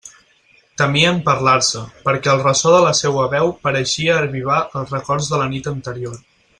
Temien 0.81 1.19
parlar-se, 1.27 1.83
perquè 2.07 2.33
el 2.33 2.41
ressò 2.47 2.73
de 2.77 2.81
la 2.87 2.95
seua 3.03 3.29
veu 3.37 3.55
pareixia 3.69 4.19
avivar 4.27 4.59
els 4.81 4.99
records 4.99 5.35
de 5.35 5.45
la 5.45 5.51
nit 5.57 5.75
anterior. 5.79 6.23